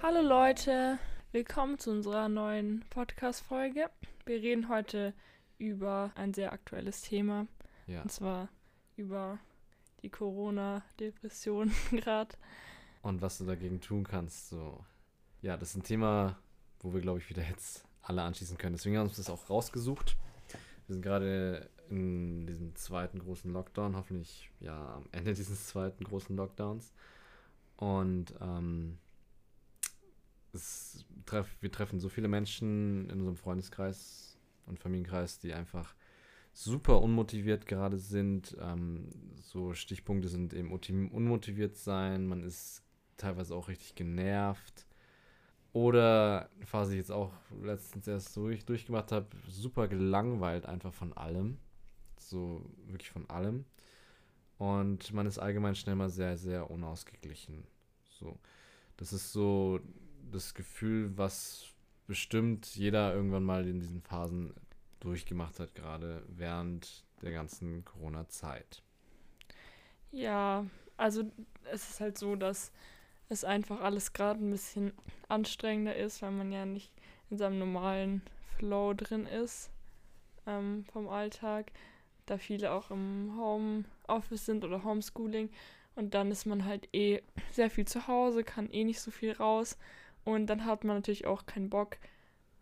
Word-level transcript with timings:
Hallo 0.00 0.22
Leute, 0.22 0.98
willkommen 1.32 1.78
zu 1.78 1.90
unserer 1.90 2.28
neuen 2.28 2.84
Podcast-Folge. 2.90 3.90
Wir 4.24 4.36
reden 4.40 4.68
heute 4.68 5.14
über 5.58 6.12
ein 6.14 6.32
sehr 6.32 6.52
aktuelles 6.52 7.02
Thema. 7.02 7.46
Ja. 7.86 8.02
Und 8.02 8.12
zwar 8.12 8.48
über 8.96 9.38
die 10.02 10.10
Corona-Depression 10.10 11.72
gerade. 11.90 12.36
Und 13.02 13.20
was 13.20 13.38
du 13.38 13.44
dagegen 13.44 13.80
tun 13.80 14.04
kannst. 14.04 14.48
So. 14.48 14.84
Ja, 15.42 15.56
das 15.56 15.70
ist 15.70 15.76
ein 15.76 15.82
Thema, 15.82 16.38
wo 16.80 16.94
wir, 16.94 17.00
glaube 17.00 17.18
ich, 17.18 17.28
wieder 17.28 17.42
jetzt 17.42 17.84
alle 18.00 18.22
anschließen 18.22 18.58
können. 18.58 18.76
Deswegen 18.76 18.96
haben 18.96 19.06
wir 19.06 19.08
uns 19.08 19.16
das 19.16 19.28
auch 19.28 19.50
rausgesucht. 19.50 20.16
Wir 20.86 20.94
sind 20.94 21.02
gerade 21.02 21.68
in 21.90 22.46
diesem 22.46 22.74
zweiten 22.74 23.18
großen 23.18 23.52
Lockdown, 23.52 23.96
hoffentlich 23.96 24.50
ja 24.60 24.96
am 24.96 25.04
Ende 25.12 25.32
dieses 25.34 25.66
zweiten 25.66 26.04
großen 26.04 26.36
Lockdowns. 26.36 26.92
Und 27.76 28.34
ähm, 28.40 28.98
es 30.52 31.04
treff, 31.26 31.48
wir 31.60 31.70
treffen 31.70 32.00
so 32.00 32.08
viele 32.08 32.28
Menschen 32.28 33.08
in 33.10 33.18
unserem 33.18 33.36
Freundeskreis 33.36 34.36
und 34.66 34.78
Familienkreis, 34.78 35.38
die 35.38 35.52
einfach 35.52 35.94
super 36.52 37.00
unmotiviert 37.00 37.66
gerade 37.66 37.98
sind. 37.98 38.56
Ähm, 38.60 39.08
so 39.40 39.74
Stichpunkte 39.74 40.28
sind 40.28 40.54
eben 40.54 40.72
unmotiviert 40.72 41.76
sein, 41.76 42.26
man 42.26 42.42
ist 42.42 42.82
teilweise 43.16 43.54
auch 43.54 43.68
richtig 43.68 43.94
genervt. 43.94 44.86
Oder, 45.72 46.48
was 46.72 46.90
ich 46.90 46.96
jetzt 46.96 47.12
auch 47.12 47.32
letztens 47.62 48.08
erst 48.08 48.36
durch, 48.36 48.64
durchgemacht 48.64 49.12
habe, 49.12 49.26
super 49.46 49.86
gelangweilt 49.86 50.66
einfach 50.66 50.94
von 50.94 51.12
allem. 51.12 51.58
So 52.28 52.62
wirklich 52.86 53.10
von 53.10 53.28
allem. 53.30 53.64
Und 54.58 55.12
man 55.12 55.26
ist 55.26 55.38
allgemein 55.38 55.74
schnell 55.74 55.94
mal 55.94 56.10
sehr, 56.10 56.36
sehr 56.36 56.70
unausgeglichen. 56.70 57.64
So. 58.10 58.38
Das 58.96 59.12
ist 59.12 59.32
so 59.32 59.80
das 60.30 60.54
Gefühl, 60.54 61.16
was 61.16 61.66
bestimmt 62.06 62.74
jeder 62.74 63.14
irgendwann 63.14 63.44
mal 63.44 63.66
in 63.66 63.80
diesen 63.80 64.02
Phasen 64.02 64.54
durchgemacht 65.00 65.60
hat, 65.60 65.74
gerade 65.74 66.24
während 66.28 67.04
der 67.22 67.32
ganzen 67.32 67.84
Corona-Zeit. 67.84 68.82
Ja, 70.10 70.66
also 70.96 71.30
es 71.70 71.90
ist 71.90 72.00
halt 72.00 72.18
so, 72.18 72.34
dass 72.34 72.72
es 73.28 73.44
einfach 73.44 73.80
alles 73.80 74.12
gerade 74.12 74.42
ein 74.42 74.50
bisschen 74.50 74.92
anstrengender 75.28 75.94
ist, 75.94 76.22
weil 76.22 76.32
man 76.32 76.50
ja 76.50 76.64
nicht 76.64 76.90
in 77.30 77.38
seinem 77.38 77.58
normalen 77.58 78.22
Flow 78.56 78.94
drin 78.94 79.26
ist 79.26 79.70
ähm, 80.46 80.84
vom 80.92 81.08
Alltag, 81.08 81.70
da 82.30 82.38
viele 82.38 82.72
auch 82.72 82.90
im 82.90 83.34
Homeoffice 83.36 84.46
sind 84.46 84.64
oder 84.64 84.84
Homeschooling 84.84 85.50
und 85.94 86.14
dann 86.14 86.30
ist 86.30 86.46
man 86.46 86.64
halt 86.64 86.88
eh 86.94 87.22
sehr 87.50 87.70
viel 87.70 87.86
zu 87.86 88.06
Hause, 88.06 88.44
kann 88.44 88.70
eh 88.70 88.84
nicht 88.84 89.00
so 89.00 89.10
viel 89.10 89.32
raus 89.32 89.76
und 90.24 90.46
dann 90.46 90.64
hat 90.64 90.84
man 90.84 90.96
natürlich 90.96 91.26
auch 91.26 91.46
keinen 91.46 91.70
Bock 91.70 91.96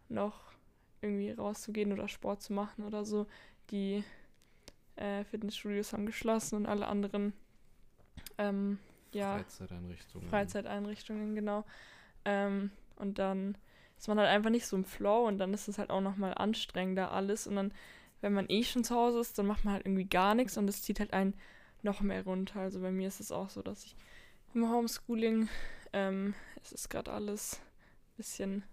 noch 0.08 0.40
irgendwie 1.00 1.32
rauszugehen 1.32 1.92
oder 1.92 2.08
Sport 2.08 2.42
zu 2.42 2.52
machen 2.52 2.84
oder 2.84 3.04
so. 3.04 3.26
Die 3.70 4.04
äh, 4.96 5.24
Fitnessstudios 5.24 5.92
haben 5.92 6.06
geschlossen 6.06 6.56
und 6.56 6.66
alle 6.66 6.86
anderen 6.86 7.32
ähm, 8.38 8.78
ja, 9.12 9.34
Freizeiteinrichtungen. 9.38 10.28
Freizeiteinrichtungen, 10.28 11.34
genau. 11.34 11.64
Ähm, 12.24 12.70
und 12.96 13.18
dann 13.18 13.56
ist 13.98 14.08
man 14.08 14.18
halt 14.18 14.28
einfach 14.28 14.50
nicht 14.50 14.66
so 14.66 14.76
im 14.76 14.84
Flow 14.84 15.26
und 15.26 15.38
dann 15.38 15.54
ist 15.54 15.68
es 15.68 15.78
halt 15.78 15.90
auch 15.90 16.00
nochmal 16.00 16.34
anstrengender 16.34 17.12
alles. 17.12 17.46
Und 17.46 17.56
dann, 17.56 17.72
wenn 18.26 18.32
man 18.32 18.46
eh 18.48 18.64
schon 18.64 18.82
zu 18.82 18.96
Hause 18.96 19.20
ist, 19.20 19.38
dann 19.38 19.46
macht 19.46 19.64
man 19.64 19.74
halt 19.74 19.86
irgendwie 19.86 20.04
gar 20.04 20.34
nichts 20.34 20.58
und 20.58 20.68
es 20.68 20.82
zieht 20.82 20.98
halt 20.98 21.12
einen 21.12 21.34
noch 21.82 22.00
mehr 22.00 22.24
runter. 22.24 22.58
Also 22.58 22.80
bei 22.80 22.90
mir 22.90 23.06
ist 23.06 23.20
es 23.20 23.30
auch 23.30 23.50
so, 23.50 23.62
dass 23.62 23.84
ich 23.84 23.94
im 24.52 24.68
Homeschooling, 24.68 25.48
ähm, 25.92 26.34
es 26.60 26.72
ist 26.72 26.88
gerade 26.88 27.12
alles 27.12 27.60
ein 27.60 28.16
bisschen 28.16 28.64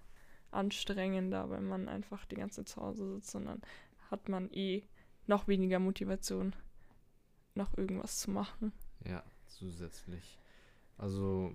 anstrengender, 0.50 1.52
weil 1.52 1.62
man 1.62 1.88
einfach 1.88 2.26
die 2.26 2.36
ganze 2.36 2.66
Zeit 2.66 2.70
zu 2.70 2.82
Hause 2.82 3.14
sitzt 3.14 3.36
und 3.36 3.46
dann 3.46 3.62
hat 4.10 4.28
man 4.28 4.52
eh 4.54 4.82
noch 5.28 5.48
weniger 5.48 5.78
Motivation, 5.78 6.56
noch 7.54 7.78
irgendwas 7.78 8.22
zu 8.22 8.32
machen. 8.32 8.72
Ja, 9.06 9.22
zusätzlich. 9.46 10.40
Also 10.98 11.54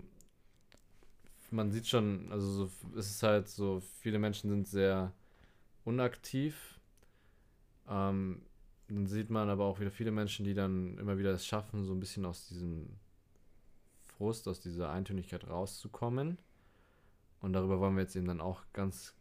man 1.51 1.73
sieht 1.73 1.89
schon, 1.89 2.31
also 2.31 2.47
so, 2.67 2.71
es 2.97 3.11
ist 3.11 3.25
halt 3.25 3.49
so, 3.49 3.81
viele 3.81 4.21
Menschen 4.21 4.51
sind 4.51 4.69
sehr 4.69 5.13
unaktiv. 5.85 6.78
Ähm, 7.89 8.43
dann 8.89 9.07
sieht 9.07 9.31
man 9.31 9.51
aber 9.51 9.65
auch 9.65 9.81
wieder 9.81 9.91
viele 9.91 10.11
Menschen, 10.11 10.45
die 10.45 10.55
dann 10.55 10.97
immer 10.99 11.19
wieder 11.19 11.31
es 11.33 11.47
schaffen, 11.47 11.85
so 11.85 11.93
ein 11.93 12.01
bisschen 12.01 12.25
aus 12.25 12.49
diesem 12.49 12.89
Frust, 14.05 14.49
aus 14.49 14.61
dieser 14.61 14.91
Eintönigkeit 14.91 15.49
rauszukommen. 15.49 16.39
Und 17.41 17.53
darüber 17.53 17.79
wollen 17.81 17.95
wir 17.95 18.03
jetzt 18.03 18.17
eben 18.17 18.27
dann 18.27 18.41
auch 18.41 18.63
ganz 18.73 19.15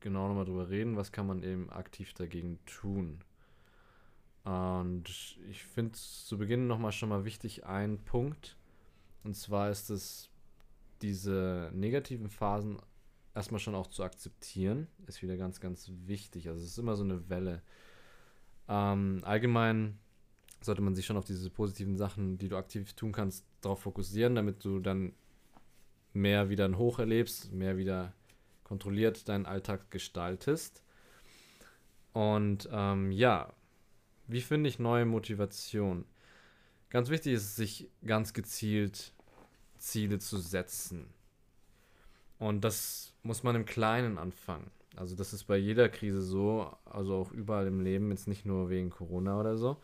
genau 0.00 0.28
nochmal 0.28 0.46
drüber 0.46 0.70
reden, 0.70 0.96
was 0.96 1.12
kann 1.12 1.26
man 1.26 1.42
eben 1.42 1.70
aktiv 1.70 2.14
dagegen 2.14 2.58
tun. 2.66 3.20
Und 4.44 5.38
ich 5.50 5.64
finde 5.64 5.92
zu 5.92 6.38
Beginn 6.38 6.66
nochmal 6.66 6.92
schon 6.92 7.10
mal 7.10 7.24
wichtig 7.24 7.66
ein 7.66 7.98
Punkt. 7.98 8.56
Und 9.22 9.36
zwar 9.36 9.70
ist 9.70 9.90
es, 9.90 10.30
diese 11.02 11.70
negativen 11.74 12.30
Phasen 12.30 12.78
erstmal 13.34 13.60
schon 13.60 13.74
auch 13.74 13.86
zu 13.88 14.02
akzeptieren, 14.02 14.86
ist 15.06 15.22
wieder 15.22 15.36
ganz, 15.36 15.60
ganz 15.60 15.90
wichtig. 16.06 16.48
Also 16.48 16.62
es 16.62 16.70
ist 16.70 16.78
immer 16.78 16.96
so 16.96 17.04
eine 17.04 17.28
Welle. 17.28 17.62
Ähm, 18.70 19.20
allgemein 19.24 19.98
sollte 20.60 20.80
man 20.80 20.94
sich 20.94 21.04
schon 21.04 21.16
auf 21.16 21.24
diese 21.24 21.50
positiven 21.50 21.96
Sachen, 21.96 22.38
die 22.38 22.48
du 22.48 22.56
aktiv 22.56 22.92
tun 22.94 23.12
kannst, 23.12 23.44
darauf 23.60 23.82
fokussieren, 23.82 24.36
damit 24.36 24.64
du 24.64 24.78
dann 24.78 25.12
mehr 26.12 26.48
wieder 26.48 26.64
ein 26.66 26.78
Hoch 26.78 27.00
erlebst, 27.00 27.52
mehr 27.52 27.76
wieder 27.76 28.12
kontrolliert 28.62 29.28
deinen 29.28 29.46
Alltag 29.46 29.90
gestaltest. 29.90 30.84
Und 32.12 32.68
ähm, 32.70 33.10
ja, 33.10 33.52
wie 34.28 34.40
finde 34.40 34.68
ich 34.68 34.78
neue 34.78 35.04
Motivation? 35.04 36.04
Ganz 36.90 37.08
wichtig 37.08 37.34
ist 37.34 37.42
es, 37.42 37.56
sich 37.56 37.88
ganz 38.04 38.32
gezielt 38.32 39.12
Ziele 39.78 40.20
zu 40.20 40.38
setzen. 40.38 41.08
Und 42.38 42.62
das 42.62 43.12
muss 43.22 43.42
man 43.42 43.56
im 43.56 43.64
Kleinen 43.64 44.18
anfangen. 44.18 44.70
Also 44.96 45.16
das 45.16 45.32
ist 45.32 45.44
bei 45.44 45.56
jeder 45.56 45.88
Krise 45.88 46.20
so, 46.20 46.74
also 46.84 47.14
auch 47.14 47.32
überall 47.32 47.66
im 47.66 47.80
Leben, 47.80 48.10
jetzt 48.10 48.28
nicht 48.28 48.44
nur 48.44 48.68
wegen 48.70 48.90
Corona 48.90 49.38
oder 49.38 49.56
so. 49.56 49.76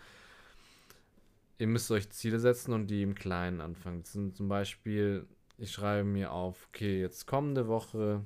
Ihr 1.58 1.68
müsst 1.68 1.90
euch 1.90 2.10
Ziele 2.10 2.38
setzen 2.38 2.72
und 2.74 2.88
die 2.88 3.02
im 3.02 3.14
Kleinen 3.14 3.60
anfangen. 3.60 4.02
Das 4.02 4.12
sind 4.12 4.36
zum 4.36 4.48
Beispiel, 4.48 5.26
ich 5.58 5.72
schreibe 5.72 6.04
mir 6.04 6.32
auf, 6.32 6.68
okay, 6.68 7.00
jetzt 7.00 7.26
kommende 7.26 7.66
Woche 7.66 8.24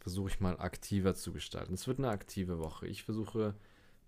versuche 0.00 0.30
ich 0.30 0.40
mal 0.40 0.58
aktiver 0.58 1.14
zu 1.14 1.32
gestalten. 1.32 1.74
Es 1.74 1.86
wird 1.86 1.98
eine 1.98 2.08
aktive 2.08 2.58
Woche. 2.58 2.86
Ich 2.86 3.02
versuche, 3.02 3.54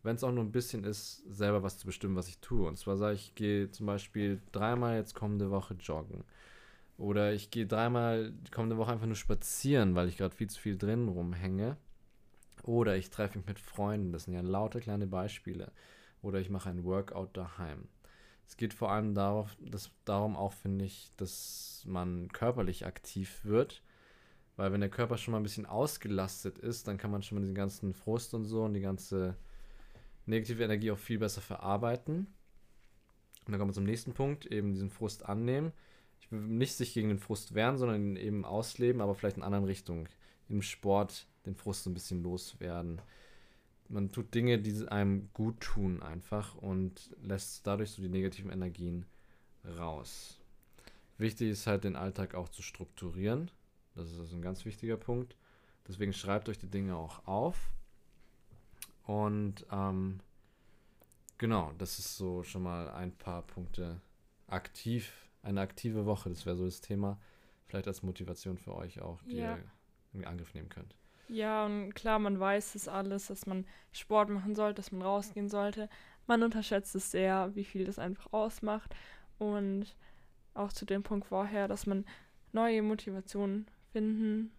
wenn 0.03 0.17
es 0.17 0.25
auch 0.25 0.33
nur 0.33 0.45
ein 0.45 0.53
bisschen 0.53 0.85
ist, 0.85 1.23
selber 1.31 1.63
was 1.63 1.79
zu 1.79 1.87
bestimmen, 1.87 2.17
was 2.17 2.29
ich 2.29 2.39
tue. 2.39 2.67
Und 2.67 2.77
zwar 2.79 2.97
sage 2.97 3.15
ich, 3.15 3.29
ich 3.29 3.35
gehe 3.35 3.71
zum 3.71 3.87
Beispiel 3.87 4.41
dreimal 4.53 4.97
jetzt 4.97 5.15
kommende 5.15 5.51
Woche 5.51 5.75
joggen. 5.75 6.25
Oder 6.99 7.33
ich 7.33 7.51
gehe 7.51 7.67
dreimal 7.67 8.33
kommende 8.51 8.77
Woche 8.77 8.93
einfach 8.93 9.07
nur 9.07 9.17
spazieren, 9.17 9.95
weil 9.95 10.09
ich 10.09 10.17
gerade 10.17 10.35
viel 10.35 10.51
zu 10.51 10.61
viel 10.61 10.77
drin 10.77 11.09
rumhänge. 11.09 11.77
Oder 12.63 12.97
ich 12.97 13.11
treffe 13.11 13.39
mich 13.39 13.47
mit 13.47 13.59
Freunden. 13.59 14.13
Das 14.13 14.25
sind 14.25 14.35
ja 14.35 14.41
lauter 14.41 14.81
kleine 14.81 15.07
Beispiele. 15.07 15.73
Oder 16.23 16.41
ich 16.41 16.51
mache 16.51 16.71
ein 16.71 16.85
Workout 16.85 17.37
daheim. 17.37 17.89
Es 18.47 18.57
geht 18.57 18.75
vor 18.75 18.91
allem 18.91 19.15
darauf, 19.15 19.57
dass, 19.61 19.91
darum 20.05 20.37
auch, 20.37 20.53
finde 20.53 20.85
ich, 20.85 21.11
dass 21.17 21.83
man 21.87 22.29
körperlich 22.33 22.87
aktiv 22.87 23.45
wird. 23.45 23.83
Weil 24.57 24.73
wenn 24.73 24.81
der 24.81 24.91
Körper 24.91 25.17
schon 25.17 25.33
mal 25.33 25.41
ein 25.41 25.45
bisschen 25.45 25.67
ausgelastet 25.67 26.59
ist, 26.59 26.87
dann 26.87 26.99
kann 26.99 27.11
man 27.11 27.23
schon 27.23 27.37
mal 27.37 27.41
diesen 27.41 27.55
ganzen 27.55 27.95
Frust 27.95 28.35
und 28.35 28.45
so 28.45 28.63
und 28.65 28.75
die 28.75 28.81
ganze 28.81 29.37
negative 30.27 30.63
Energie 30.63 30.91
auch 30.91 30.99
viel 30.99 31.19
besser 31.19 31.41
verarbeiten. 31.41 32.27
Und 33.47 33.53
dann 33.53 33.59
kommen 33.59 33.71
wir 33.71 33.75
zum 33.75 33.85
nächsten 33.85 34.13
Punkt, 34.13 34.47
eben 34.47 34.73
diesen 34.73 34.91
Frust 34.91 35.27
annehmen. 35.27 35.73
Ich 36.21 36.31
will 36.31 36.41
nicht 36.41 36.75
sich 36.77 36.95
gegen 36.95 37.09
den 37.09 37.19
Frust 37.19 37.55
wehren, 37.55 37.79
sondern 37.79 38.03
ihn 38.03 38.17
eben 38.17 38.45
ausleben, 38.45 39.01
aber 39.01 39.15
vielleicht 39.15 39.37
in 39.37 39.43
anderen 39.43 39.65
Richtungen. 39.65 40.09
Im 40.49 40.63
Sport 40.63 41.27
den 41.47 41.55
Frust 41.55 41.85
so 41.85 41.91
ein 41.91 41.95
bisschen 41.95 42.23
loswerden. 42.23 43.01
Man 43.89 44.11
tut 44.13 44.35
Dinge, 44.35 44.59
die 44.59 44.89
einem 44.89 45.29
gut 45.35 45.61
tun 45.61 46.03
einfach 46.03 46.55
und 46.57 47.11
lässt 47.23 47.67
dadurch 47.67 47.91
so 47.91 48.03
die 48.03 48.09
negativen 48.09 48.51
Energien 48.51 49.07
raus. 49.79 50.39
Wichtig 51.19 51.51
ist 51.51 51.67
halt 51.67 51.85
den 51.85 51.97
Alltag 51.97 52.35
auch 52.35 52.49
zu 52.49 52.63
strukturieren. 52.63 53.51
Das 53.95 54.11
ist 54.11 54.19
also 54.19 54.37
ein 54.37 54.43
ganz 54.43 54.65
wichtiger 54.65 54.97
Punkt. 54.97 55.37
Deswegen 55.87 56.13
schreibt 56.13 56.49
euch 56.49 56.59
die 56.59 56.71
Dinge 56.71 56.97
auch 56.97 57.27
auf. 57.27 57.71
Und 59.05 59.67
ähm, 59.71 60.21
genau, 61.39 61.73
das 61.79 61.99
ist 61.99 62.17
so 62.17 62.43
schon 62.45 62.63
mal 62.63 62.89
ein 62.91 63.13
paar 63.13 63.43
Punkte 63.43 64.01
aktiv, 64.47 65.13
eine 65.43 65.61
aktive 65.61 66.07
Woche, 66.07 66.29
das 66.31 66.47
wäre 66.47 66.57
so 66.57 66.65
das 66.65 66.81
Thema. 66.81 67.19
Vielleicht 67.67 67.89
als 67.89 68.03
Motivation 68.03 68.59
für 68.59 68.75
euch 68.75 69.01
auch, 69.01 69.23
die 69.25 69.37
Ja. 69.37 69.57
ihr 69.57 69.65
in 70.13 70.25
Angriff 70.25 70.55
nehmen 70.55 70.69
könnt. 70.69 70.95
Ja, 71.29 71.65
und 71.65 71.95
klar, 71.95 72.19
man 72.19 72.39
weiß 72.39 72.75
es 72.75 72.89
alles, 72.89 73.29
dass 73.29 73.47
man 73.47 73.67
Sport 73.93 74.29
machen 74.29 74.55
sollte, 74.55 74.77
dass 74.77 74.93
man 74.93 75.03
rausgehen 75.03 75.49
sollte. 75.49 75.89
man 76.27 76.43
unterschätzt 76.43 76.95
es 76.95 77.11
sehr, 77.11 77.55
wie 77.55 77.65
viel 77.65 77.85
das 77.85 77.99
einfach 77.99 78.33
ausmacht. 78.33 78.95
Und 79.39 79.97
auch 80.55 80.73
zu 80.73 80.85
dem 80.85 81.03
Punkt 81.03 81.27
vorher, 81.27 81.69
dass 81.69 81.87
man 81.87 82.05
neue 82.53 82.83
Motivationen 82.83 83.67
finden 83.93 84.53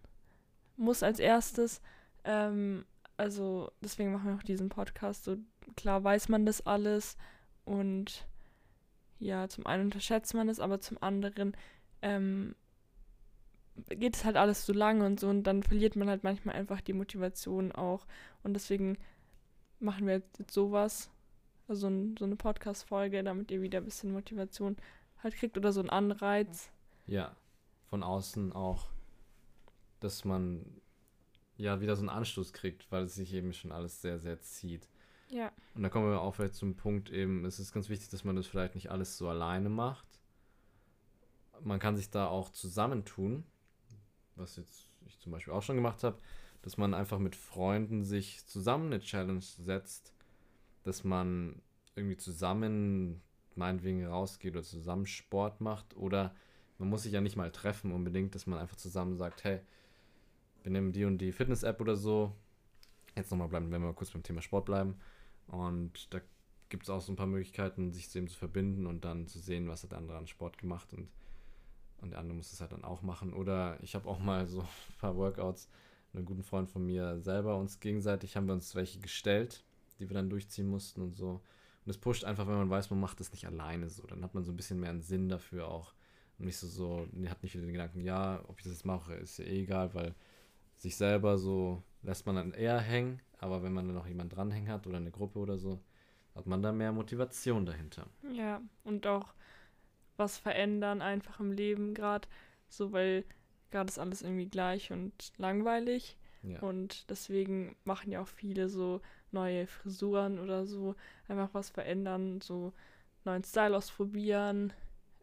muss 0.76 1.02
als 1.02 1.18
erstes. 1.20 1.80
Ähm, 2.24 2.84
also 3.16 3.70
deswegen 3.80 4.12
machen 4.12 4.28
wir 4.28 4.36
auch 4.36 4.42
diesen 4.42 4.68
Podcast. 4.68 5.24
So 5.24 5.36
klar 5.76 6.02
weiß 6.02 6.28
man 6.28 6.44
das 6.46 6.66
alles 6.66 7.16
und 7.64 8.26
ja, 9.18 9.48
zum 9.48 9.66
einen 9.66 9.84
unterschätzt 9.84 10.34
man 10.34 10.48
es, 10.48 10.60
aber 10.60 10.80
zum 10.80 11.02
anderen 11.02 11.56
ähm, 12.02 12.54
geht 13.88 14.16
es 14.16 14.24
halt 14.24 14.36
alles 14.36 14.64
so 14.66 14.72
lange 14.72 15.04
und 15.04 15.20
so 15.20 15.28
und 15.28 15.44
dann 15.44 15.62
verliert 15.62 15.96
man 15.96 16.08
halt 16.08 16.24
manchmal 16.24 16.54
einfach 16.54 16.80
die 16.80 16.92
Motivation 16.92 17.72
auch. 17.72 18.06
Und 18.42 18.54
deswegen 18.54 18.98
machen 19.80 20.06
wir 20.06 20.14
jetzt 20.14 20.50
sowas, 20.50 21.10
also 21.68 21.90
so 22.18 22.24
eine 22.24 22.36
Podcast-Folge, 22.36 23.22
damit 23.22 23.50
ihr 23.50 23.62
wieder 23.62 23.78
ein 23.78 23.84
bisschen 23.84 24.12
Motivation 24.12 24.76
halt 25.22 25.34
kriegt 25.34 25.56
oder 25.56 25.72
so 25.72 25.80
einen 25.80 25.90
Anreiz. 25.90 26.70
Ja, 27.06 27.36
von 27.86 28.02
außen 28.02 28.52
auch, 28.52 28.88
dass 30.00 30.24
man 30.24 30.64
ja 31.56 31.80
wieder 31.80 31.96
so 31.96 32.02
einen 32.02 32.08
Anstoß 32.08 32.52
kriegt, 32.52 32.90
weil 32.90 33.04
es 33.04 33.14
sich 33.14 33.32
eben 33.34 33.52
schon 33.52 33.72
alles 33.72 34.00
sehr, 34.02 34.18
sehr 34.18 34.40
zieht. 34.40 34.88
Ja. 35.28 35.52
Und 35.74 35.82
da 35.82 35.88
kommen 35.88 36.10
wir 36.10 36.20
auch 36.20 36.34
vielleicht 36.34 36.54
zum 36.54 36.76
Punkt 36.76 37.10
eben, 37.10 37.44
es 37.44 37.58
ist 37.58 37.72
ganz 37.72 37.88
wichtig, 37.88 38.08
dass 38.08 38.24
man 38.24 38.36
das 38.36 38.46
vielleicht 38.46 38.74
nicht 38.74 38.90
alles 38.90 39.16
so 39.16 39.28
alleine 39.28 39.68
macht. 39.68 40.06
Man 41.60 41.78
kann 41.78 41.96
sich 41.96 42.10
da 42.10 42.26
auch 42.26 42.50
zusammentun, 42.50 43.44
was 44.36 44.56
jetzt 44.56 44.88
ich 45.06 45.18
zum 45.20 45.32
Beispiel 45.32 45.52
auch 45.52 45.62
schon 45.62 45.76
gemacht 45.76 46.02
habe, 46.02 46.18
dass 46.62 46.78
man 46.78 46.94
einfach 46.94 47.18
mit 47.18 47.36
Freunden 47.36 48.04
sich 48.04 48.46
zusammen 48.46 48.86
eine 48.86 49.00
Challenge 49.00 49.40
setzt, 49.40 50.14
dass 50.82 51.04
man 51.04 51.60
irgendwie 51.94 52.16
zusammen 52.16 53.20
meinetwegen 53.54 54.06
rausgeht 54.06 54.54
oder 54.54 54.62
zusammen 54.62 55.06
Sport 55.06 55.60
macht 55.60 55.96
oder 55.96 56.34
man 56.78 56.88
muss 56.88 57.04
sich 57.04 57.12
ja 57.12 57.20
nicht 57.20 57.36
mal 57.36 57.52
treffen 57.52 57.92
unbedingt, 57.92 58.34
dass 58.34 58.46
man 58.46 58.58
einfach 58.58 58.76
zusammen 58.76 59.16
sagt, 59.16 59.44
hey, 59.44 59.60
wir 60.62 60.72
nehmen 60.72 60.92
die 60.92 61.04
und 61.04 61.18
die 61.18 61.32
Fitness-App 61.32 61.80
oder 61.80 61.96
so. 61.96 62.34
Jetzt 63.14 63.30
nochmal 63.30 63.48
bleiben, 63.48 63.70
wenn 63.70 63.82
wir 63.82 63.88
mal 63.88 63.94
kurz 63.94 64.10
beim 64.10 64.22
Thema 64.22 64.42
Sport 64.42 64.64
bleiben. 64.64 64.96
Und 65.46 66.12
da 66.12 66.20
gibt 66.68 66.84
es 66.84 66.90
auch 66.90 67.00
so 67.00 67.12
ein 67.12 67.16
paar 67.16 67.26
Möglichkeiten, 67.26 67.92
sich 67.92 68.10
zu 68.10 68.18
ihm 68.18 68.28
zu 68.28 68.36
verbinden 68.36 68.86
und 68.86 69.04
dann 69.04 69.28
zu 69.28 69.38
sehen, 69.38 69.68
was 69.68 69.84
hat 69.84 69.92
der 69.92 69.98
andere 69.98 70.16
an 70.16 70.26
Sport 70.26 70.58
gemacht 70.58 70.92
und, 70.92 71.08
und 72.04 72.10
der 72.10 72.20
andere 72.20 72.36
muss 72.36 72.52
es 72.52 72.60
halt 72.60 72.72
dann 72.72 72.84
auch 72.84 73.02
machen. 73.02 73.32
Oder 73.32 73.78
ich 73.82 73.94
habe 73.94 74.08
auch 74.08 74.18
mal 74.18 74.46
so 74.46 74.60
ein 74.60 74.98
paar 74.98 75.16
Workouts, 75.16 75.68
einen 76.12 76.24
guten 76.24 76.44
Freund 76.44 76.70
von 76.70 76.86
mir 76.86 77.18
selber 77.18 77.56
uns 77.56 77.80
gegenseitig 77.80 78.36
haben 78.36 78.46
wir 78.46 78.54
uns 78.54 78.74
welche 78.76 79.00
gestellt, 79.00 79.64
die 79.98 80.08
wir 80.08 80.14
dann 80.14 80.30
durchziehen 80.30 80.68
mussten 80.68 81.02
und 81.02 81.16
so. 81.16 81.40
Und 81.84 81.90
es 81.90 81.98
pusht 81.98 82.24
einfach, 82.24 82.46
wenn 82.46 82.54
man 82.54 82.70
weiß, 82.70 82.90
man 82.90 83.00
macht 83.00 83.18
das 83.20 83.32
nicht 83.32 83.46
alleine 83.46 83.88
so. 83.88 84.06
Dann 84.06 84.22
hat 84.22 84.34
man 84.34 84.44
so 84.44 84.52
ein 84.52 84.56
bisschen 84.56 84.78
mehr 84.78 84.90
einen 84.90 85.02
Sinn 85.02 85.28
dafür 85.28 85.66
auch. 85.68 85.92
Und 86.38 86.46
nicht 86.46 86.56
so, 86.56 86.66
so, 86.66 87.08
hat 87.28 87.42
nicht 87.42 87.54
wieder 87.54 87.64
den 87.64 87.72
Gedanken, 87.72 88.00
ja, 88.00 88.42
ob 88.48 88.58
ich 88.58 88.64
das 88.64 88.74
jetzt 88.74 88.86
mache, 88.86 89.14
ist 89.14 89.38
ja 89.38 89.44
eh 89.44 89.62
egal, 89.62 89.92
weil 89.94 90.14
sich 90.76 90.96
selber 90.96 91.38
so 91.38 91.82
lässt 92.02 92.26
man 92.26 92.36
dann 92.36 92.52
eher 92.52 92.78
hängen, 92.80 93.20
aber 93.38 93.62
wenn 93.62 93.72
man 93.72 93.86
dann 93.86 93.94
noch 93.94 94.06
jemand 94.06 94.34
dranhängen 94.34 94.70
hat 94.70 94.86
oder 94.86 94.96
eine 94.96 95.10
Gruppe 95.10 95.38
oder 95.38 95.58
so, 95.58 95.80
hat 96.34 96.46
man 96.46 96.62
da 96.62 96.72
mehr 96.72 96.92
Motivation 96.92 97.64
dahinter. 97.64 98.06
Ja, 98.32 98.60
und 98.82 99.06
auch 99.06 99.34
was 100.16 100.38
verändern 100.38 101.02
einfach 101.02 101.40
im 101.40 101.52
Leben 101.52 101.94
gerade, 101.94 102.28
so 102.68 102.92
weil 102.92 103.24
gerade 103.70 103.88
ist 103.88 103.98
alles 103.98 104.22
irgendwie 104.22 104.46
gleich 104.46 104.92
und 104.92 105.12
langweilig. 105.36 106.16
Ja. 106.42 106.60
Und 106.60 107.08
deswegen 107.10 107.74
machen 107.84 108.12
ja 108.12 108.20
auch 108.20 108.28
viele 108.28 108.68
so 108.68 109.00
neue 109.32 109.66
Frisuren 109.66 110.38
oder 110.38 110.66
so, 110.66 110.94
einfach 111.28 111.48
was 111.52 111.70
verändern, 111.70 112.40
so 112.40 112.72
neuen 113.24 113.42
Style 113.44 113.76
ausprobieren 113.76 114.72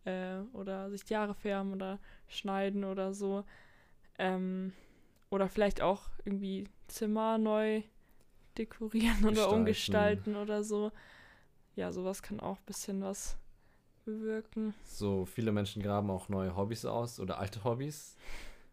äh, 0.05 0.39
oder 0.53 0.89
sich 0.89 1.05
die 1.05 1.15
Haare 1.15 1.35
färben 1.35 1.73
oder 1.73 1.99
schneiden 2.27 2.83
oder 2.83 3.13
so. 3.13 3.43
Ähm, 4.17 4.73
oder 5.29 5.47
vielleicht 5.47 5.81
auch 5.81 6.09
irgendwie 6.25 6.65
Zimmer 6.87 7.37
neu 7.37 7.83
dekorieren 8.57 9.25
oder 9.27 9.51
umgestalten 9.51 10.35
oder 10.35 10.63
so. 10.63 10.91
Ja, 11.75 11.91
sowas 11.93 12.21
kann 12.21 12.39
auch 12.39 12.57
ein 12.57 12.65
bisschen 12.65 13.01
was 13.01 13.37
bewirken. 14.05 14.73
So, 14.83 15.25
viele 15.25 15.51
Menschen 15.51 15.81
graben 15.81 16.09
auch 16.09 16.29
neue 16.29 16.55
Hobbys 16.55 16.85
aus 16.85 17.19
oder 17.19 17.39
alte 17.39 17.63
Hobbys 17.63 18.15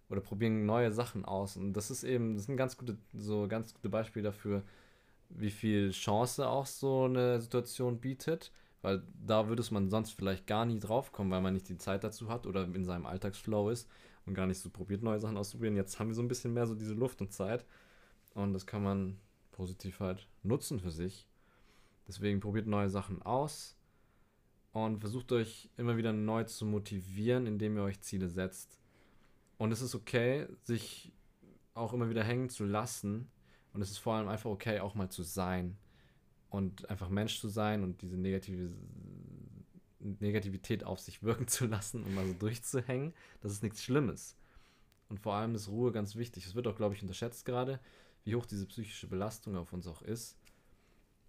oder 0.09 0.21
probieren 0.21 0.67
neue 0.67 0.93
Sachen 0.93 1.25
aus. 1.25 1.57
Und 1.57 1.73
das 1.75 1.91
ist 1.91 2.05
eben, 2.05 2.35
das 2.35 2.47
sind 2.47 2.57
ganz 2.57 2.77
gute, 2.77 2.97
so 3.15 3.47
ganz 3.49 3.75
gute 3.75 3.89
Beispiele 3.89 4.25
dafür, 4.25 4.63
wie 5.29 5.51
viel 5.51 5.91
Chance 5.91 6.49
auch 6.49 6.67
so 6.67 7.05
eine 7.05 7.41
Situation 7.41 8.01
bietet. 8.01 8.53
Weil 8.81 9.03
da 9.27 9.49
würde 9.49 9.65
man 9.73 9.91
sonst 9.91 10.13
vielleicht 10.13 10.47
gar 10.47 10.65
nie 10.65 10.79
drauf 10.79 11.11
kommen, 11.11 11.33
weil 11.33 11.41
man 11.41 11.55
nicht 11.55 11.69
die 11.69 11.79
Zeit 11.79 12.05
dazu 12.05 12.29
hat 12.29 12.47
oder 12.47 12.63
in 12.63 12.85
seinem 12.85 13.07
Alltagsflow 13.07 13.71
ist 13.71 13.89
und 14.25 14.35
gar 14.35 14.47
nicht 14.47 14.61
so 14.61 14.71
probiert, 14.71 15.03
neue 15.03 15.19
Sachen 15.19 15.37
auszuprobieren. 15.37 15.77
Jetzt 15.77 15.99
haben 15.99 16.09
wir 16.09 16.15
so 16.15 16.23
ein 16.23 16.29
bisschen 16.29 16.55
mehr 16.55 16.67
so 16.67 16.77
diese 16.77 16.95
Luft 16.95 17.21
und 17.21 17.33
Zeit. 17.33 17.65
Und 18.35 18.53
das 18.53 18.67
kann 18.67 18.85
man 18.85 19.19
positiv 19.51 19.99
halt 19.99 20.29
nutzen 20.45 20.79
für 20.79 20.93
sich. 20.93 21.27
Deswegen 22.07 22.39
probiert 22.39 22.69
neue 22.69 22.89
Sachen 22.89 23.21
aus 23.23 23.78
und 24.87 25.01
versucht 25.01 25.33
euch 25.33 25.71
immer 25.77 25.97
wieder 25.97 26.13
neu 26.13 26.45
zu 26.45 26.67
motivieren, 26.67 27.47
indem 27.47 27.77
ihr 27.77 27.83
euch 27.83 28.01
Ziele 28.01 28.29
setzt. 28.29 28.79
Und 29.57 29.73
es 29.73 29.83
ist 29.83 29.95
okay, 29.95 30.47
sich 30.63 31.13
auch 31.75 31.93
immer 31.93 32.11
wieder 32.11 32.25
hängen 32.25 32.49
zu 32.49 32.65
lassen. 32.65 33.31
Und 33.73 33.83
es 33.83 33.91
ist 33.91 33.99
vor 33.99 34.15
allem 34.15 34.29
einfach 34.29 34.51
okay, 34.51 34.81
auch 34.81 34.95
mal 34.95 35.11
zu 35.11 35.23
sein. 35.23 35.77
Und 36.51 36.89
einfach 36.89 37.09
Mensch 37.09 37.41
zu 37.41 37.49
sein 37.49 37.83
und 37.83 38.03
diese 38.03 38.17
negative 38.17 38.73
Negativität 40.01 40.85
auf 40.85 41.01
sich 41.01 41.23
wirken 41.23 41.49
zu 41.49 41.67
lassen 41.67 42.03
und 42.03 42.15
mal 42.15 42.27
so 42.27 42.35
durchzuhängen. 42.35 43.15
Das 43.41 43.53
ist 43.53 43.63
nichts 43.63 43.83
Schlimmes. 43.83 44.37
Und 45.09 45.21
vor 45.21 45.35
allem 45.35 45.55
ist 45.55 45.69
Ruhe 45.69 45.93
ganz 45.93 46.17
wichtig. 46.17 46.47
Es 46.47 46.55
wird 46.55 46.67
auch, 46.67 46.77
glaube 46.77 46.95
ich, 46.95 47.03
unterschätzt 47.03 47.45
gerade, 47.45 47.81
wie 48.25 48.35
hoch 48.35 48.47
diese 48.47 48.67
psychische 48.67 49.07
Belastung 49.07 49.57
auf 49.57 49.73
uns 49.73 49.87
auch 49.87 50.03
ist. 50.03 50.37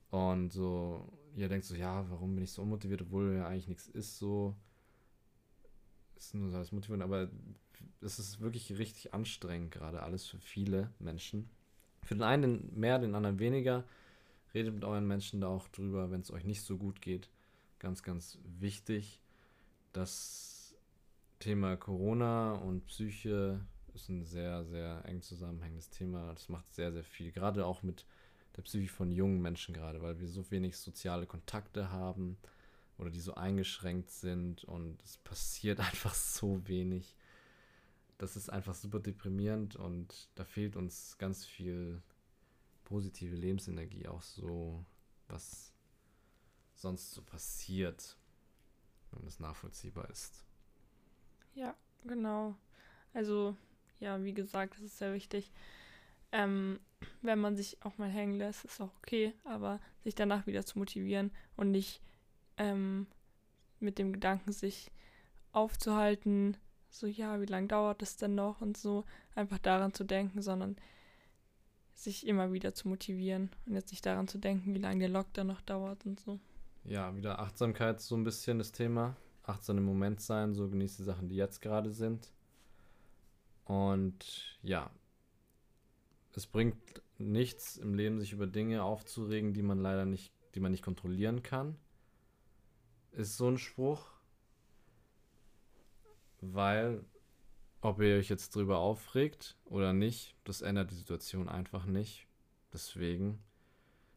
Und 0.10 0.52
so, 0.52 1.08
ihr 1.36 1.50
denkt 1.50 1.66
so, 1.66 1.76
ja, 1.76 2.10
warum 2.10 2.36
bin 2.36 2.44
ich 2.44 2.52
so 2.52 2.62
unmotiviert, 2.62 3.02
obwohl 3.02 3.36
ja 3.36 3.48
eigentlich 3.48 3.68
nichts 3.68 3.88
ist, 3.88 4.18
so. 4.18 4.56
Ist 6.16 6.34
nur 6.34 6.50
so 6.50 6.58
alles 6.58 6.72
motivierend, 6.72 7.04
aber 7.04 7.30
es 8.02 8.20
ist 8.20 8.42
wirklich 8.42 8.78
richtig 8.78 9.14
anstrengend 9.14 9.72
gerade 9.72 10.04
alles 10.04 10.26
für 10.26 10.40
viele 10.40 10.92
Menschen. 11.00 11.50
Für 12.04 12.16
den 12.16 12.24
einen 12.24 12.78
mehr, 12.78 13.00
den 13.00 13.16
anderen 13.16 13.40
weniger. 13.40 13.86
Redet 14.54 14.74
mit 14.74 14.84
euren 14.84 15.08
Menschen 15.08 15.42
da 15.42 15.48
auch 15.48 15.68
drüber, 15.70 16.12
wenn 16.12 16.22
es 16.22 16.32
euch 16.32 16.44
nicht 16.44 16.64
so 16.64 16.78
gut 16.78 17.02
geht 17.02 17.30
ganz, 17.80 18.04
ganz 18.04 18.38
wichtig. 18.44 19.22
Das 19.94 20.76
Thema 21.40 21.78
Corona 21.78 22.54
und 22.54 22.86
Psyche 22.86 23.66
ist 23.94 24.10
ein 24.10 24.24
sehr, 24.24 24.66
sehr 24.66 25.04
eng 25.06 25.22
zusammenhängendes 25.22 25.90
Thema. 25.90 26.34
Das 26.34 26.50
macht 26.50 26.72
sehr, 26.74 26.92
sehr 26.92 27.04
viel, 27.04 27.32
gerade 27.32 27.66
auch 27.66 27.82
mit 27.82 28.06
der 28.60 28.64
Psyche 28.64 28.90
von 28.90 29.10
jungen 29.10 29.42
Menschen 29.42 29.74
gerade, 29.74 30.02
weil 30.02 30.20
wir 30.20 30.28
so 30.28 30.52
wenig 30.52 30.78
soziale 30.78 31.26
Kontakte 31.26 31.92
haben 31.92 32.38
oder 32.98 33.10
die 33.10 33.22
so 33.22 33.36
eingeschränkt 33.36 34.12
sind 34.12 34.66
und 34.66 35.02
es 35.02 35.16
passiert 35.16 35.80
einfach 35.80 36.14
so 36.14 36.68
wenig. 36.68 37.16
Das 38.18 38.36
ist 38.36 38.50
einfach 38.50 38.76
super 38.76 39.00
deprimierend 39.00 39.78
und 39.78 40.28
da 40.36 40.44
fehlt 40.44 40.76
uns 40.76 41.18
ganz 41.18 41.46
viel 41.46 42.02
positive 42.84 43.34
Lebensenergie, 43.34 44.10
auch 44.10 44.22
so 44.22 44.86
was 45.30 45.72
sonst 46.74 47.12
so 47.12 47.22
passiert, 47.22 48.18
wenn 49.12 49.24
das 49.24 49.40
nachvollziehbar 49.40 50.10
ist. 50.10 50.44
Ja, 51.56 51.78
genau. 52.04 52.58
Also, 53.14 53.56
ja, 54.02 54.22
wie 54.22 54.34
gesagt, 54.34 54.74
das 54.74 54.82
ist 54.82 54.98
sehr 54.98 55.14
wichtig. 55.14 55.50
Ähm, 56.32 56.80
wenn 57.22 57.40
man 57.40 57.56
sich 57.56 57.78
auch 57.84 57.98
mal 57.98 58.10
hängen 58.10 58.36
lässt, 58.36 58.66
ist 58.66 58.82
auch 58.82 58.96
okay, 58.98 59.34
aber 59.44 59.80
sich 60.04 60.16
danach 60.16 60.48
wieder 60.48 60.66
zu 60.66 60.78
motivieren 60.78 61.32
und 61.56 61.72
nicht 61.72 62.02
ähm, 62.58 63.08
mit 63.80 63.98
dem 63.98 64.14
Gedanken, 64.14 64.52
sich 64.52 64.92
aufzuhalten, 65.52 66.58
so, 66.90 67.08
ja, 67.08 67.40
wie 67.42 67.46
lange 67.46 67.68
dauert 67.68 68.02
es 68.02 68.18
denn 68.18 68.36
noch 68.36 68.62
und 68.62 68.78
so, 68.78 69.06
einfach 69.36 69.60
daran 69.60 69.94
zu 69.94 70.04
denken, 70.04 70.42
sondern 70.42 70.76
sich 71.94 72.26
immer 72.26 72.52
wieder 72.52 72.74
zu 72.74 72.88
motivieren 72.88 73.50
und 73.66 73.76
jetzt 73.76 73.92
nicht 73.92 74.06
daran 74.06 74.28
zu 74.28 74.38
denken, 74.38 74.74
wie 74.74 74.80
lange 74.80 75.00
der 75.00 75.10
Lockdown 75.10 75.48
noch 75.48 75.62
dauert 75.62 76.06
und 76.06 76.20
so 76.20 76.40
ja, 76.84 77.16
wieder 77.16 77.40
Achtsamkeit 77.40 78.02
so 78.02 78.16
ein 78.16 78.24
bisschen 78.24 78.58
das 78.58 78.72
Thema. 78.72 79.16
Achtsam 79.44 79.78
im 79.78 79.86
Moment 79.86 80.22
sein, 80.22 80.54
so 80.54 80.70
genießt 80.70 81.00
die 81.00 81.04
Sachen, 81.04 81.30
die 81.30 81.36
jetzt 81.36 81.62
gerade 81.62 81.92
sind. 81.92 82.32
Und 83.66 84.58
ja, 84.64 84.90
es 86.40 86.48
bringt 86.48 87.02
nichts 87.18 87.76
im 87.76 87.94
Leben, 87.94 88.18
sich 88.18 88.32
über 88.32 88.48
Dinge 88.48 88.84
aufzuregen, 88.84 89.54
die 89.54 89.62
man 89.62 89.78
leider 89.78 90.06
nicht, 90.06 90.34
die 90.56 90.62
man 90.62 90.72
nicht 90.72 90.84
kontrollieren 90.84 91.44
kann. 91.44 91.78
Ist 93.12 93.36
so 93.36 93.50
ein 93.50 93.58
Spruch. 93.58 94.08
Weil, 96.40 97.04
ob 97.82 98.00
ihr 98.00 98.16
euch 98.16 98.30
jetzt 98.30 98.56
drüber 98.56 98.78
aufregt 98.78 99.58
oder 99.66 99.92
nicht, 99.92 100.34
das 100.46 100.62
ändert 100.62 100.92
die 100.92 100.96
Situation 100.96 101.50
einfach 101.50 101.86
nicht. 101.86 102.26
Deswegen 102.72 103.44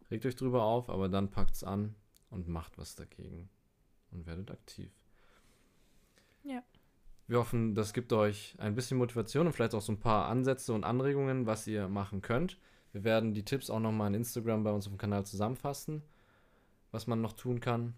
regt 0.09 0.25
euch 0.25 0.37
drüber 0.37 0.63
auf, 0.63 0.91
aber 0.91 1.09
dann 1.09 1.29
packt's 1.29 1.65
an 1.65 1.97
und 2.31 2.47
macht 2.47 2.79
was 2.79 2.95
dagegen 2.95 3.51
und 4.13 4.27
werdet 4.27 4.53
aktiv. 4.53 4.93
Ja. 6.45 6.63
Wir 7.29 7.39
hoffen, 7.39 7.75
das 7.75 7.93
gibt 7.93 8.13
euch 8.13 8.55
ein 8.59 8.75
bisschen 8.75 8.99
Motivation 8.99 9.47
und 9.47 9.53
vielleicht 9.53 9.75
auch 9.75 9.81
so 9.81 9.93
ein 9.93 10.01
paar 10.01 10.29
Ansätze 10.29 10.73
und 10.73 10.85
Anregungen, 10.85 11.47
was 11.47 11.67
ihr 11.67 11.89
machen 11.89 12.21
könnt. 12.21 12.59
Wir 12.93 13.05
werden 13.05 13.33
die 13.33 13.45
Tipps 13.45 13.71
auch 13.71 13.81
nochmal 13.81 14.09
in 14.09 14.15
Instagram 14.15 14.65
bei 14.65 14.71
uns 14.71 14.87
auf 14.87 14.93
dem 14.93 14.99
Kanal 14.99 15.25
zusammenfassen, 15.25 16.03
was 16.91 17.07
man 17.07 17.23
noch 17.23 17.33
tun 17.33 17.61
kann. 17.61 17.95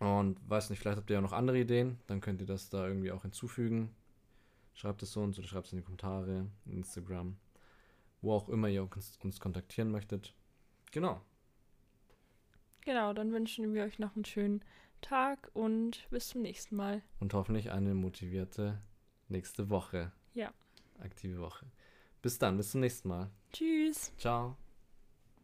Und 0.00 0.38
weiß 0.48 0.70
nicht, 0.70 0.78
vielleicht 0.78 0.96
habt 0.96 1.10
ihr 1.10 1.14
ja 1.14 1.20
noch 1.20 1.32
andere 1.32 1.60
Ideen, 1.60 1.98
dann 2.06 2.20
könnt 2.20 2.40
ihr 2.40 2.46
das 2.46 2.70
da 2.70 2.88
irgendwie 2.88 3.12
auch 3.12 3.22
hinzufügen. 3.22 3.94
Schreibt 4.74 5.02
es 5.02 5.16
uns 5.16 5.38
oder 5.38 5.46
schreibt 5.46 5.66
es 5.66 5.72
in 5.72 5.78
die 5.78 5.84
Kommentare, 5.84 6.46
in 6.64 6.78
Instagram, 6.78 7.36
wo 8.22 8.32
auch 8.32 8.48
immer 8.48 8.68
ihr 8.68 8.82
uns, 8.82 9.18
uns 9.22 9.38
kontaktieren 9.38 9.90
möchtet. 9.90 10.34
Genau. 10.92 11.20
Genau, 12.84 13.12
dann 13.12 13.32
wünschen 13.32 13.74
wir 13.74 13.84
euch 13.84 13.98
noch 13.98 14.16
einen 14.16 14.24
schönen 14.24 14.64
Tag 15.02 15.50
und 15.52 16.06
bis 16.10 16.28
zum 16.28 16.42
nächsten 16.42 16.76
Mal. 16.76 17.02
Und 17.20 17.34
hoffentlich 17.34 17.70
eine 17.70 17.94
motivierte 17.94 18.80
nächste 19.28 19.68
Woche. 19.68 20.12
Ja. 20.34 20.52
Aktive 20.98 21.40
Woche. 21.40 21.66
Bis 22.22 22.38
dann, 22.38 22.56
bis 22.56 22.70
zum 22.70 22.80
nächsten 22.80 23.08
Mal. 23.08 23.30
Tschüss. 23.52 24.12
Ciao. 24.16 24.56